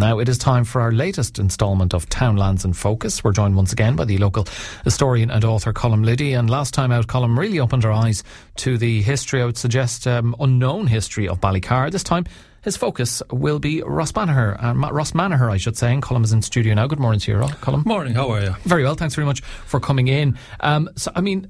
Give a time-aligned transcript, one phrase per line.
[0.00, 3.22] Now it is time for our latest instalment of Townlands in Focus.
[3.22, 4.46] We're joined once again by the local
[4.82, 6.32] historian and author Colm Liddy.
[6.32, 8.24] And last time out, Colm really opened our eyes
[8.56, 11.90] to the history, I would suggest, um, unknown history of Ballycar.
[11.92, 12.24] This time,
[12.62, 15.92] his focus will be Rossmanagher, uh, Rossmanagher, I should say.
[15.92, 16.86] And Colm is in studio now.
[16.86, 17.84] Good morning to you, Colm.
[17.84, 18.14] Morning.
[18.14, 18.56] How are you?
[18.64, 18.94] Very well.
[18.94, 20.38] Thanks very much for coming in.
[20.60, 21.46] Um, so, I mean,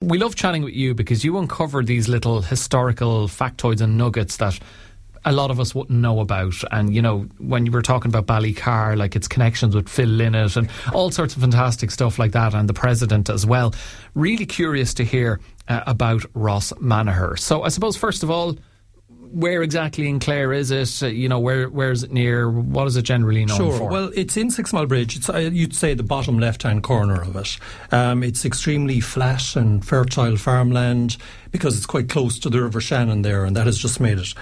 [0.00, 4.60] we love chatting with you because you uncover these little historical factoids and nuggets that
[5.28, 6.54] a lot of us wouldn't know about.
[6.72, 10.56] And, you know, when you were talking about Ballycar, like its connections with Phil Lynott
[10.56, 13.74] and all sorts of fantastic stuff like that, and the president as well.
[14.14, 15.38] Really curious to hear
[15.68, 17.38] uh, about Rossmanagher.
[17.38, 18.56] So I suppose, first of all,
[19.30, 21.02] where exactly in Clare is it?
[21.02, 22.50] Uh, you know, where where is it near?
[22.50, 23.76] What is it generally known sure.
[23.76, 23.90] for?
[23.90, 25.16] Well, it's in Six Mile Bridge.
[25.16, 27.58] It's uh, you'd say the bottom left hand corner of it.
[27.92, 31.18] Um, it's extremely flat and fertile farmland
[31.50, 34.32] because it's quite close to the River Shannon there, and that has just made it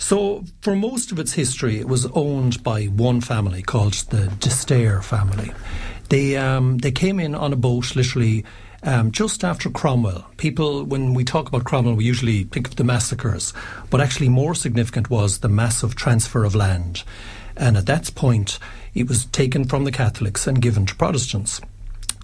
[0.00, 5.02] so, for most of its history, it was owned by one family called the De
[5.02, 5.52] family.
[6.08, 8.44] They um, they came in on a boat, literally.
[8.82, 10.24] Um, just after Cromwell.
[10.38, 13.52] People, when we talk about Cromwell, we usually think of the massacres,
[13.90, 17.02] but actually more significant was the massive transfer of land.
[17.58, 18.58] And at that point,
[18.94, 21.60] it was taken from the Catholics and given to Protestants.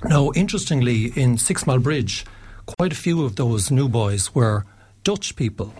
[0.02, 2.24] Now, interestingly, in Six Mile Bridge,
[2.64, 4.64] quite a few of those new boys were
[5.04, 5.74] Dutch people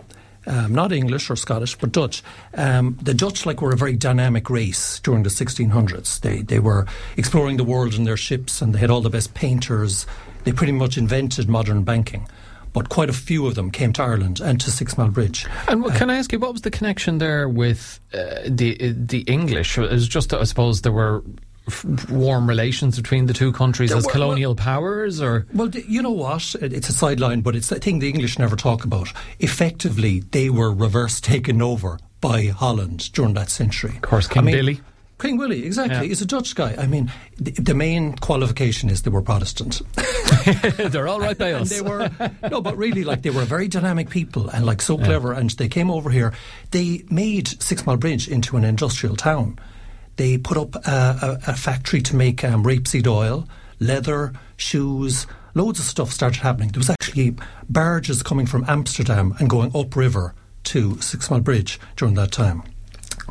[0.47, 2.23] um, not English or Scottish, but Dutch.
[2.53, 6.21] Um, the Dutch, like, were a very dynamic race during the 1600s.
[6.21, 6.85] They they were
[7.17, 10.05] exploring the world in their ships, and they had all the best painters.
[10.43, 12.27] They pretty much invented modern banking.
[12.73, 15.47] But quite a few of them came to Ireland and to Six Mile Bridge.
[15.67, 19.21] And uh, can I ask you, what was the connection there with uh, the the
[19.21, 19.77] English?
[19.77, 21.23] It was just, I suppose, there were
[22.09, 26.55] warm relations between the two countries as colonial well, powers or well you know what
[26.61, 30.71] it's a sideline but it's a thing the english never talk about effectively they were
[30.71, 34.81] reverse taken over by holland during that century of course king I mean, billy
[35.19, 35.95] King Willie, exactly.
[35.95, 36.03] Yeah.
[36.03, 36.75] He's a Dutch guy.
[36.77, 39.81] I mean, the, the main qualification is they were Protestant.
[40.77, 41.69] They're all right by us.
[41.69, 42.09] they were
[42.51, 45.33] no, but really, like they were very dynamic people and like so clever.
[45.33, 45.39] Yeah.
[45.39, 46.33] And they came over here.
[46.69, 49.57] They made Six Mile Bridge into an industrial town.
[50.17, 50.79] They put up a,
[51.47, 53.47] a, a factory to make um, rapeseed oil,
[53.79, 56.69] leather, shoes, loads of stuff started happening.
[56.69, 57.35] There was actually
[57.69, 60.33] barges coming from Amsterdam and going upriver
[60.65, 62.63] to Six Mile Bridge during that time,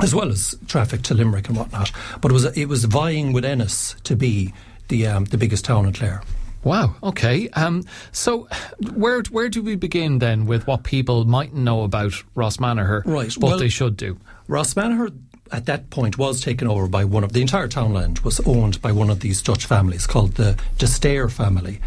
[0.00, 1.92] as well as traffic to Limerick and whatnot.
[2.20, 4.52] But it was it was vying with Ennis to be
[4.88, 6.22] the um, the biggest town in Clare.
[6.64, 6.96] Wow.
[7.00, 7.48] Okay.
[7.50, 8.48] Um, so,
[8.94, 13.04] where where do we begin then with what people mightn't know about Rossmanagher?
[13.04, 13.32] Right.
[13.36, 14.18] What well, they should do.
[14.48, 15.16] Rossmanagher
[15.52, 18.92] at that point was taken over by one of the entire townland was owned by
[18.92, 21.80] one of these Dutch families called the D'Esterre family,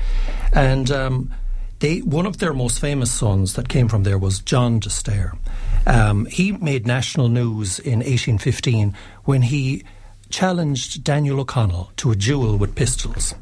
[0.54, 1.32] and um,
[1.80, 5.38] they one of their most famous sons that came from there was John D'Esterre.
[5.86, 9.84] Um, he made national news in 1815 when he
[10.30, 13.34] challenged Daniel O'Connell to a duel with pistols.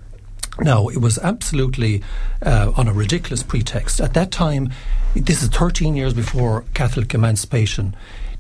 [0.60, 2.02] Now, it was absolutely
[2.44, 4.02] uh, on a ridiculous pretext.
[4.02, 4.72] At that time,
[5.14, 7.96] this is 13 years before Catholic emancipation.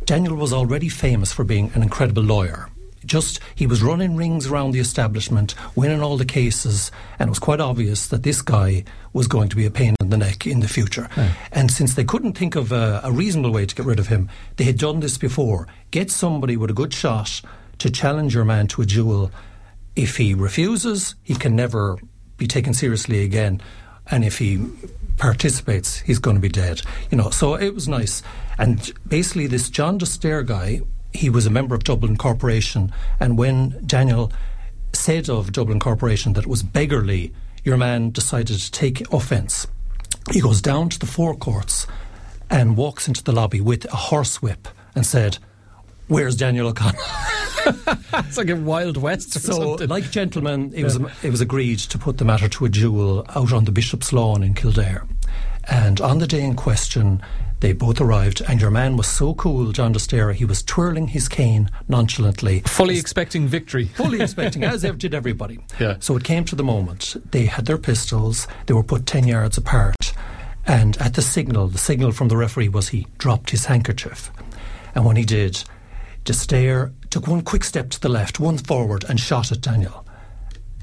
[0.07, 2.69] Daniel was already famous for being an incredible lawyer.
[3.06, 7.40] Just he was running rings around the establishment, winning all the cases, and it was
[7.40, 10.62] quite obvious that this guy was going to be a pain in the neck in
[10.62, 11.09] the future.
[11.17, 11.34] Yeah.
[11.51, 14.29] And since they couldn't think of a, a reasonable way to get rid of him,
[14.56, 15.67] they had done this before.
[15.91, 17.41] Get somebody with a good shot
[17.79, 19.29] to challenge your man to a duel.
[19.97, 21.97] If he refuses, he can never
[22.38, 23.62] be taken seriously again.
[24.09, 24.66] And if he
[25.17, 26.81] participates, he's going to be dead.
[27.11, 28.23] You know, so it was nice.
[28.57, 30.81] And basically, this John D'Esterre guy,
[31.13, 32.91] he was a member of Dublin Corporation.
[33.19, 34.31] And when Daniel
[34.94, 37.33] said of Dublin Corporation that it was beggarly,
[37.63, 39.67] your man decided to take offence.
[40.31, 41.88] He goes down to the forecourts
[42.49, 45.38] and walks into the lobby with a horsewhip and said,
[46.07, 47.01] Where's Daniel O'Connell?
[48.13, 49.88] it's like a Wild West so, something.
[49.89, 50.83] like gentlemen, it, yeah.
[50.83, 54.13] was, it was agreed to put the matter to a duel out on the Bishop's
[54.13, 55.05] Lawn in Kildare.
[55.69, 57.22] And on the day in question,
[57.59, 61.28] they both arrived, and your man was so cool, John D'Esterre, he was twirling his
[61.28, 62.61] cane nonchalantly.
[62.61, 63.85] Fully expecting victory.
[63.95, 65.59] Fully expecting, as did everybody.
[65.79, 65.97] Yeah.
[65.99, 67.16] So it came to the moment.
[67.31, 70.13] They had their pistols, they were put 10 yards apart,
[70.66, 74.31] and at the signal, the signal from the referee was he dropped his handkerchief.
[74.93, 75.63] And when he did,
[76.25, 80.05] D'Esterre took one quick step to the left, one forward, and shot at Daniel,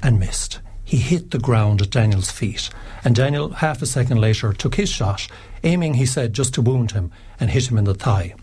[0.03, 0.59] and missed.
[0.83, 2.71] He hit the ground at Daniel's feet,
[3.05, 5.29] and Daniel, half a second later, took his shot
[5.63, 8.35] aiming, he said, just to wound him and hit him in the thigh.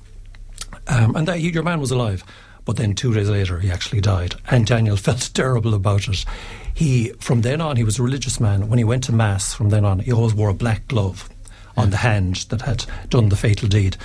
[0.88, 2.24] Um, and that your man was alive.
[2.64, 4.36] But then two days later, he actually died.
[4.50, 6.24] And Daniel felt terrible about it.
[6.74, 8.70] He, from then on, he was a religious man.
[8.70, 11.30] When he went to Mass, from then on, he always wore a black glove
[11.76, 13.98] on the hand that had done the fatal deed.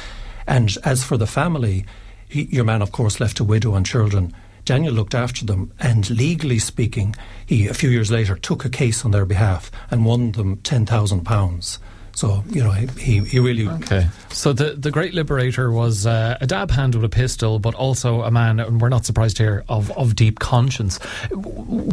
[0.44, 1.86] And as for the family,
[2.28, 4.34] he, your man, of course, left a widow and children.
[4.64, 7.14] Daniel looked after them, and legally speaking,
[7.46, 10.84] he a few years later took a case on their behalf and won them ten
[10.84, 11.78] thousand pounds.
[12.17, 14.08] So you know he he really okay.
[14.31, 18.23] So the the great liberator was uh, a dab hand with a pistol, but also
[18.23, 20.99] a man, and we're not surprised here of of deep conscience.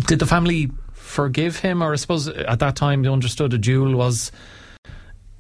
[0.08, 3.96] Did the family forgive him, or I suppose at that time they understood a duel
[3.96, 4.32] was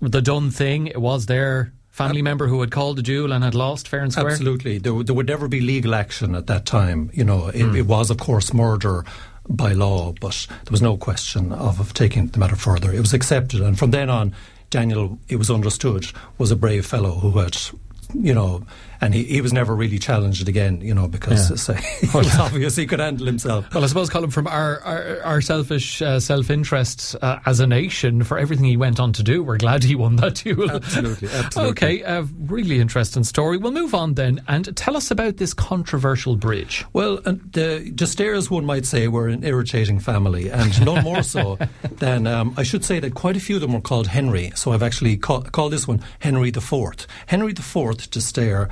[0.02, 0.88] the done thing?
[0.88, 4.12] It was their family member who had called the duel and had lost fair and
[4.12, 4.32] square?
[4.32, 4.80] Absolutely.
[4.80, 7.12] There, there would never be legal action at that time.
[7.14, 7.78] You know, it, mm.
[7.78, 9.06] it was, of course, murder
[9.48, 12.92] by law, but there was no question of, of taking the matter further.
[12.92, 14.34] It was accepted, and from then on,
[14.72, 16.08] Daniel, it was understood,
[16.40, 17.56] was a brave fellow who had,
[18.14, 18.64] you know,
[19.02, 21.76] and he, he was never really challenged again, you know, because yeah.
[22.02, 23.74] it was obvious he could handle himself.
[23.74, 27.68] Well, I suppose, Colm, from our, our, our selfish uh, self interest uh, as a
[27.68, 30.72] nation for everything he went on to do, we're glad he won that duel.
[30.72, 31.72] Absolutely, absolutely.
[31.72, 33.58] Okay, uh, really interesting story.
[33.58, 36.86] We'll move on then and tell us about this controversial bridge.
[36.94, 41.58] Well, the D'Esterres, one might say, were an irritating family, and none more so
[41.98, 44.52] than um, I should say that quite a few of them were called Henry.
[44.56, 47.06] So I've actually call, called this one Henry the Fourth.
[47.28, 48.70] Henry the Fourth D'Esterre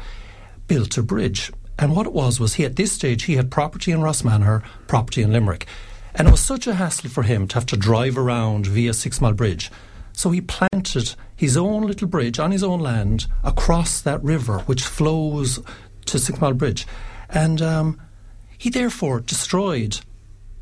[0.68, 1.52] built a bridge.
[1.78, 5.22] And what it was was he at this stage he had property in Rossmanagher, property
[5.22, 5.66] in Limerick.
[6.14, 9.22] And it was such a hassle for him to have to drive around via Six
[9.22, 9.72] Mile Bridge.
[10.14, 14.84] So he planted his own little bridge on his own land across that river which
[14.84, 15.60] flows
[16.06, 16.86] to Six Mile Bridge.
[17.30, 18.00] And um,
[18.58, 20.02] he therefore destroyed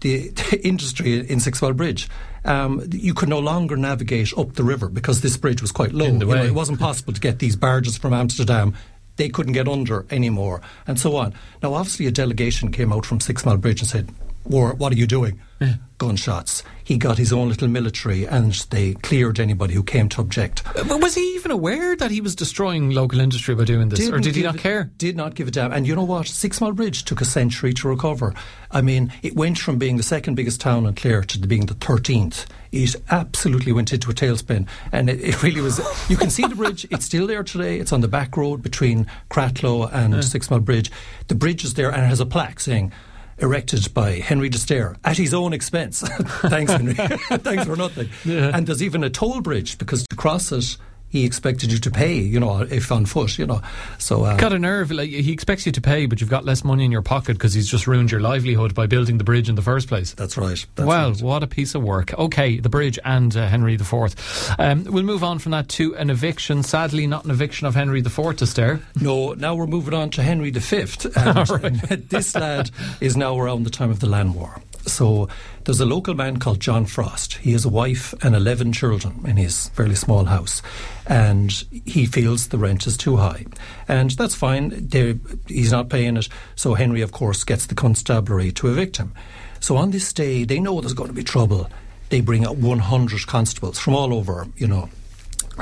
[0.01, 2.09] the, the, industry in Six Mile Bridge.
[2.45, 6.05] Um, you could no longer navigate up the river because this bridge was quite low.
[6.05, 8.73] You know, it wasn't possible to get these barges from Amsterdam
[9.19, 11.33] they couldn't get under anymore, and so on.
[11.61, 14.09] Now, obviously, a delegation came out from Six Mile Bridge and said,
[14.45, 15.39] War, what are you doing?
[15.59, 15.75] Yeah.
[15.97, 16.63] Gunshots.
[16.83, 20.63] He got his own little military and they cleared anybody who came to object.
[20.65, 23.99] Uh, was he even aware that he was destroying local industry by doing this?
[23.99, 24.89] Didn't or did he not care?
[24.97, 25.73] Did not give a damn.
[25.73, 26.27] And you know what?
[26.27, 28.33] Six Mile Bridge took a century to recover.
[28.71, 31.75] I mean, it went from being the second biggest town in Clare to being the
[31.75, 32.45] 13th.
[32.71, 34.67] It absolutely went into a tailspin.
[34.93, 35.79] And it, it really was.
[36.09, 36.87] You can see the bridge.
[36.89, 37.79] It's still there today.
[37.79, 40.21] It's on the back road between Cratloe and yeah.
[40.21, 40.89] Six Mile Bridge.
[41.27, 42.93] The bridge is there and it has a plaque saying,
[43.41, 46.01] erected by Henry D'Esterre at his own expense.
[46.47, 46.93] Thanks, Henry.
[46.95, 48.09] Thanks for nothing.
[48.25, 48.51] Yeah.
[48.53, 50.77] And there's even a toll bridge because to cross it,
[51.09, 53.61] he expected you to pay, you know, if on foot, you know.
[53.97, 54.91] So uh, got a nerve.
[54.91, 57.53] Like he expects you to pay, but you've got less money in your pocket because
[57.53, 60.13] he's just ruined your livelihood by building the bridge in the first place.
[60.13, 60.63] That's right.
[60.75, 61.21] That's well, right.
[61.21, 62.13] what a piece of work.
[62.13, 64.15] Okay, the bridge and uh, Henry IV.
[64.59, 66.63] Um, we'll move on from that to an eviction.
[66.63, 68.79] Sadly, not an eviction of Henry IV D'Esterre.
[69.01, 70.59] No, now we're moving on to Henry V.
[71.15, 72.09] And, right.
[72.09, 72.71] this lad
[73.01, 74.61] is now around the time of the Land War.
[74.91, 75.27] So
[75.63, 77.35] there's a local man called John Frost.
[77.37, 80.61] He has a wife and 11 children in his fairly small house.
[81.07, 81.51] And
[81.85, 83.45] he feels the rent is too high.
[83.87, 84.87] And that's fine.
[84.89, 85.15] They're,
[85.47, 86.29] he's not paying it.
[86.55, 89.13] So Henry, of course, gets the constabulary to evict him.
[89.59, 91.69] So on this day, they know there's going to be trouble.
[92.09, 94.89] They bring out 100 constables from all over, you know.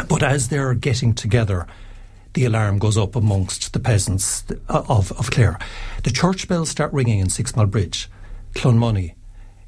[0.07, 1.67] But as they're getting together,
[2.33, 5.57] the alarm goes up amongst the peasants uh, of, of Clare.
[6.03, 8.09] The church bells start ringing in Six Mile Bridge.
[8.53, 9.15] Clonmoney,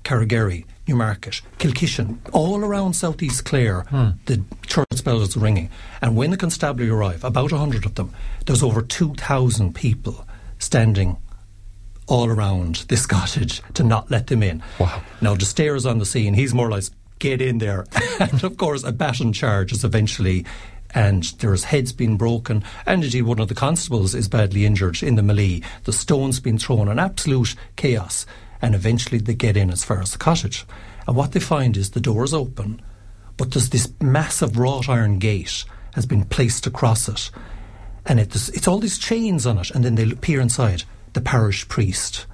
[0.03, 4.09] Carrigerry, Newmarket, Kilkishen, all around southeast Clare, hmm.
[4.25, 5.69] the church bells are ringing.
[6.01, 8.13] And when the constabulary arrive, about a hundred of them,
[8.45, 10.25] there's over 2,000 people
[10.57, 11.17] standing
[12.07, 14.63] all around this cottage to not let them in.
[14.79, 15.01] Wow.
[15.21, 16.33] Now, D'Esterre's on the scene.
[16.33, 16.85] He's more like,
[17.19, 17.85] get in there.
[18.19, 20.45] and of course, a baton charge is eventually
[20.95, 25.15] and there's heads being broken, and indeed one of the constables is badly injured in
[25.15, 25.61] the melee.
[25.83, 28.25] The stones being thrown, an absolute chaos
[28.61, 30.65] and eventually they get in as far as the cottage.
[31.07, 32.81] And what they find is the door is open,
[33.37, 35.63] but there's this massive wrought iron gate
[35.95, 37.31] has been placed across it,
[38.05, 39.71] and it, it's all these chains on it.
[39.71, 40.83] And then they peer inside.
[41.13, 42.27] The parish priest,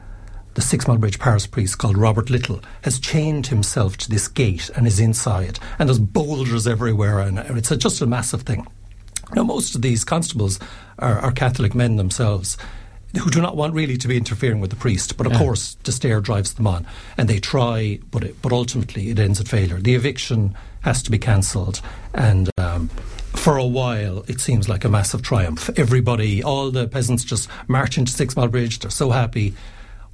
[0.55, 4.70] the Six Mile Bridge parish priest called Robert Little, has chained himself to this gate
[4.75, 5.60] and is inside.
[5.79, 8.67] And there's boulders everywhere, and it's a, just a massive thing.
[9.34, 10.60] Now, most of these constables
[11.00, 12.58] are, are Catholic men themselves
[13.17, 15.17] who do not want really to be interfering with the priest.
[15.17, 15.39] But of yeah.
[15.39, 16.86] course, D'Esterre drives them on,
[17.17, 19.79] and they try, but it, but ultimately it ends at failure.
[19.79, 21.81] The eviction has to be cancelled,
[22.13, 22.50] and.
[22.57, 22.89] Um,
[23.36, 25.69] for a while, it seems like a massive triumph.
[25.77, 28.79] Everybody, all the peasants just march into Six Mile Bridge.
[28.79, 29.53] They're so happy.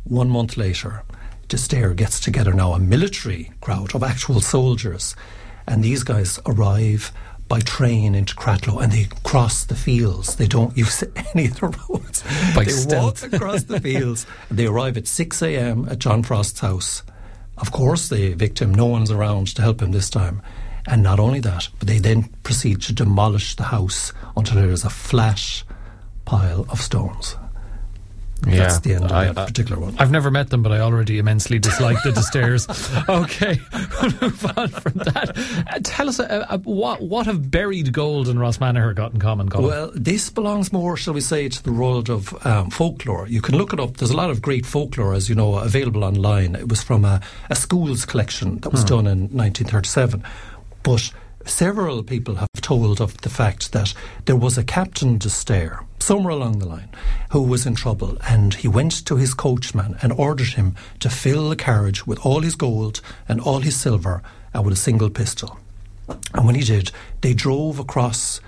[0.04, 1.04] One month later,
[1.48, 5.16] D'Esterre gets together now a military crowd of actual soldiers,
[5.68, 7.12] and these guys arrive
[7.52, 10.38] by train into Cratloe and they cross the fields.
[10.38, 11.04] They don't use
[11.36, 12.24] any of the roads.
[12.56, 13.24] By they stealth.
[13.24, 14.26] walk across the fields.
[14.50, 15.86] They arrive at 6 a.m.
[15.90, 17.04] at John Frost's house.
[17.58, 18.74] Of course, the victim.
[18.74, 20.42] No one's around to help him this time.
[20.88, 24.86] And not only that, but they then proceed to demolish the house until there is
[24.86, 25.64] a flat
[26.24, 27.36] pile of stones.
[28.48, 29.96] Yeah, That's the end of I, that particular one.
[30.00, 32.68] I've never met them, but I already immensely dislike the stairs.
[33.10, 35.66] Okay, we'll move on from that.
[35.70, 39.50] Uh, tell us, uh, uh, what what have buried gold and Rossmanagher got in common,
[39.50, 39.64] Colm?
[39.64, 43.28] Well, this belongs more, shall we say, to the world of um, folklore.
[43.28, 43.98] You can look it up.
[43.98, 46.56] There's a lot of great folklore, as you know, available online.
[46.56, 48.88] It was from a, a school's collection that was hmm.
[48.88, 50.24] done in 1937.
[50.84, 51.12] But
[51.46, 53.94] several people have told of the fact that
[54.26, 56.90] there was a Captain de D'Esterre somewhere along the line
[57.32, 61.50] who was in trouble and he went to his coachman and ordered him to fill
[61.50, 64.22] the carriage with all his gold and all his silver
[64.54, 65.60] and with a single pistol.
[66.34, 68.42] And when he did, they drove across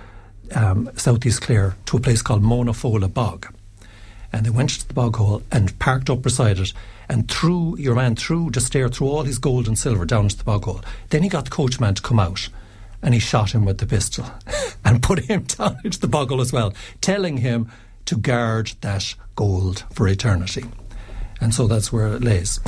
[0.56, 3.54] um, Southeast Clare to a place called Monafola Bog.
[4.32, 6.74] And they went to the bog hole and parked up beside it
[7.08, 10.38] and threw your man through to stare through all his gold and silver down to
[10.38, 10.82] the bog hole.
[11.10, 12.50] Then he got the coachman to come out
[13.04, 14.26] and he shot him with the pistol
[14.86, 17.70] and put him down into the bog as well, telling him
[18.06, 20.66] to guard that gold for eternity.
[21.40, 22.60] And so that's where it lays.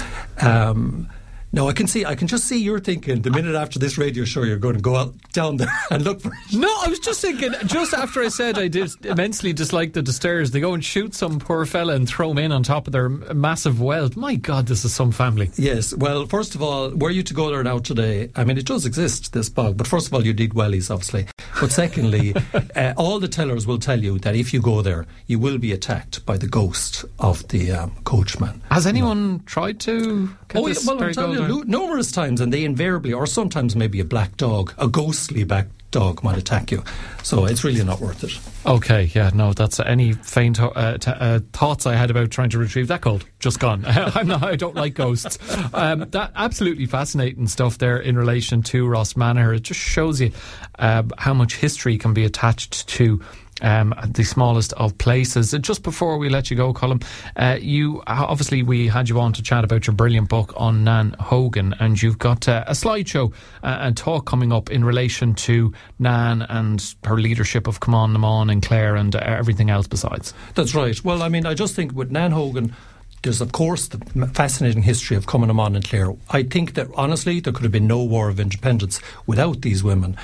[0.42, 1.10] Um,
[1.56, 2.04] no, I can see.
[2.04, 4.82] I can just see you're thinking the minute after this radio show, you're going to
[4.82, 6.54] go out down there and look for it.
[6.54, 7.54] No, I was just thinking.
[7.66, 11.40] Just after I said I did immensely dislike the stairs, they go and shoot some
[11.40, 14.18] poor fella and throw him in on top of their massive wealth.
[14.18, 15.50] My God, this is some family.
[15.56, 15.96] Yes.
[15.96, 18.32] Well, first of all, were you to go there now today?
[18.36, 21.26] I mean, it does exist this bog, but first of all, you need wellies, obviously.
[21.60, 22.36] But secondly,
[22.76, 25.72] uh, all the tellers will tell you that if you go there, you will be
[25.72, 28.62] attacked by the ghost of the um, coachman.
[28.72, 30.30] Has anyone tried to?
[30.56, 34.06] oh, yeah, well, I'm telling you, numerous times, and they invariably, or sometimes maybe a
[34.06, 36.84] black dog, a ghostly black dog might attack you.
[37.24, 38.38] So it's really not worth it.
[38.70, 42.58] Okay, yeah, no, that's any faint uh, t- uh, thoughts I had about trying to
[42.58, 43.86] retrieve that gold just gone.
[43.88, 45.40] I'm not, I don't like ghosts.
[45.74, 49.56] Um, that absolutely fascinating stuff there in relation to Rossmanagher.
[49.56, 50.34] It just shows you
[50.78, 53.22] uh, how much history can be attached to
[53.62, 55.56] um, the smallest of places.
[55.62, 57.04] Just before we let you go, Colm,
[57.36, 61.16] uh, you obviously we had you on to chat about your brilliant book on Nan
[61.20, 63.34] Hogan, and you've got uh, a slideshow
[63.64, 68.20] uh, and talk coming up in relation to Nan and her leadership of Cumann na
[68.20, 70.34] mBan and Clare, and uh, everything else besides.
[70.56, 71.02] That's right.
[71.04, 72.76] Well, I mean, I just think with Nan Hogan.
[73.24, 73.98] There's, of course, the
[74.36, 76.14] fascinating history of Cumann and Clare.
[76.30, 80.16] I think that, honestly, there could have been no war of independence without these women.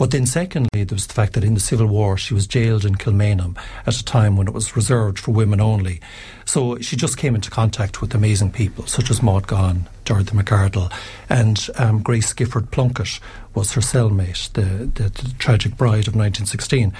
[0.00, 2.86] But then, secondly, there was the fact that in the Civil War she was jailed
[2.86, 6.00] in Kilmainham at a time when it was reserved for women only.
[6.46, 10.90] So she just came into contact with amazing people such as Maud Gonne, Dorothy Macardle,
[11.28, 13.20] and um, Grace Gifford Plunkett
[13.54, 16.94] was her cellmate, the, the, the tragic bride of 1916.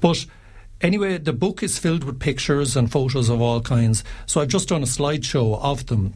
[0.00, 0.26] But
[0.80, 4.02] Anyway, the book is filled with pictures and photos of all kinds.
[4.24, 6.14] So I've just done a slideshow of them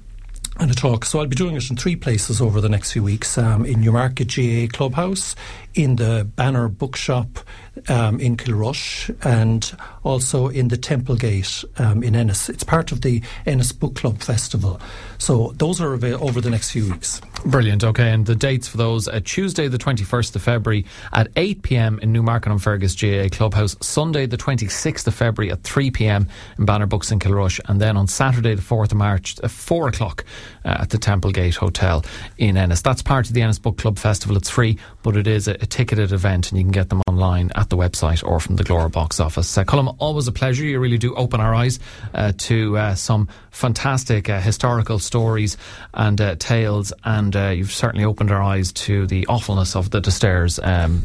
[0.59, 1.05] and a talk.
[1.05, 3.81] So I'll be doing it in three places over the next few weeks um, in
[3.81, 5.35] Newmarket GAA Clubhouse,
[5.75, 7.41] in the Banner Bookshop
[7.89, 12.49] um, in Kilrush, and also in the Templegate um, in Ennis.
[12.49, 14.81] It's part of the Ennis Book Club Festival.
[15.19, 17.21] So those are available over the next few weeks.
[17.47, 17.83] Brilliant.
[17.85, 21.99] Okay, and the dates for those: uh, Tuesday, the twenty-first of February at eight pm
[22.01, 23.77] in Newmarket on Fergus GAA Clubhouse.
[23.81, 27.97] Sunday, the twenty-sixth of February at three pm in Banner Books in Kilrush, and then
[27.97, 30.25] on Saturday, the fourth of March at four o'clock
[30.65, 32.05] uh, at the Temple Gate Hotel
[32.39, 32.83] in Ennis.
[32.83, 34.37] That's part of the Ennis Book Club Festival.
[34.37, 37.51] It's free, but it is a, a ticketed event, and you can get them online
[37.55, 39.57] at the website or from the Glór box office.
[39.57, 39.65] Uh,
[39.99, 40.65] always a pleasure.
[40.65, 41.79] You really do open our eyes
[42.15, 45.57] uh, to uh, some fantastic uh, historical stories
[45.95, 50.01] and uh, tales, and uh, you've certainly opened our eyes to the awfulness of the
[50.01, 50.59] D'Esterres.
[50.63, 51.03] Um,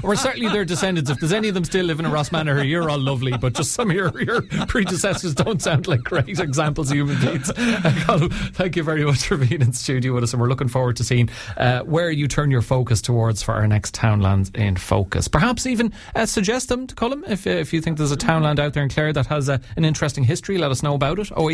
[0.02, 1.10] we're certainly their descendants.
[1.10, 3.90] If there's any of them still living in Rossmanagher, you're all lovely, but just some
[3.90, 7.50] of your, your predecessors don't sound like great examples of human beings.
[7.50, 10.96] Colm, thank you very much for being in studio with us, and we're looking forward
[10.96, 11.28] to seeing
[11.84, 15.28] where you turn your focus towards for our next Townlands in Focus.
[15.28, 15.92] Perhaps even
[16.24, 19.12] suggest them to Colm if, if you think there's a townland out there in Clare
[19.12, 20.58] that has uh, an interesting history.
[20.58, 21.30] Let us know about it.
[21.36, 21.48] Oh